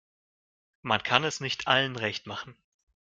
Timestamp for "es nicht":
1.23-1.67